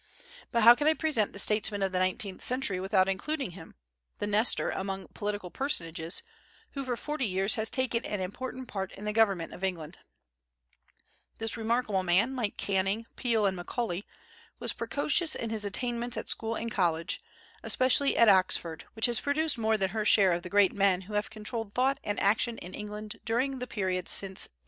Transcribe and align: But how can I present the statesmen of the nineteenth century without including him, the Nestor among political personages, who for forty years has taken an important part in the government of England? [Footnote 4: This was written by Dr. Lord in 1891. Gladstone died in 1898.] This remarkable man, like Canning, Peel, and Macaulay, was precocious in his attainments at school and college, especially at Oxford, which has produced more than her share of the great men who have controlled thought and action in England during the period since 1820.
But 0.51 0.63
how 0.63 0.73
can 0.73 0.87
I 0.87 0.95
present 0.95 1.31
the 1.31 1.37
statesmen 1.37 1.83
of 1.83 1.91
the 1.91 1.99
nineteenth 1.99 2.41
century 2.41 2.79
without 2.79 3.07
including 3.07 3.51
him, 3.51 3.75
the 4.17 4.25
Nestor 4.25 4.71
among 4.71 5.09
political 5.09 5.51
personages, 5.51 6.23
who 6.71 6.83
for 6.83 6.97
forty 6.97 7.27
years 7.27 7.53
has 7.53 7.69
taken 7.69 8.03
an 8.05 8.19
important 8.19 8.67
part 8.67 8.91
in 8.93 9.05
the 9.05 9.13
government 9.13 9.53
of 9.53 9.63
England? 9.63 9.97
[Footnote 9.97 10.95
4: 11.37 11.37
This 11.37 11.51
was 11.51 11.57
written 11.57 11.67
by 11.67 11.75
Dr. 11.75 11.91
Lord 11.91 12.09
in 12.09 12.17
1891. 12.17 12.17
Gladstone 12.17 12.17
died 12.17 12.17
in 12.17 12.17
1898.] 12.17 12.17
This 12.17 12.17
remarkable 12.17 12.17
man, 12.17 12.35
like 12.35 12.57
Canning, 12.57 13.05
Peel, 13.15 13.45
and 13.45 13.55
Macaulay, 13.55 14.05
was 14.57 14.73
precocious 14.73 15.35
in 15.35 15.49
his 15.51 15.65
attainments 15.65 16.17
at 16.17 16.29
school 16.31 16.55
and 16.55 16.71
college, 16.71 17.21
especially 17.61 18.17
at 18.17 18.27
Oxford, 18.27 18.85
which 18.93 19.05
has 19.05 19.19
produced 19.19 19.59
more 19.59 19.77
than 19.77 19.89
her 19.89 20.03
share 20.03 20.31
of 20.31 20.41
the 20.41 20.49
great 20.49 20.73
men 20.73 21.01
who 21.01 21.13
have 21.13 21.29
controlled 21.29 21.75
thought 21.75 21.99
and 22.03 22.19
action 22.19 22.57
in 22.57 22.73
England 22.73 23.19
during 23.23 23.59
the 23.59 23.67
period 23.67 24.09
since 24.09 24.45
1820. 24.47 24.59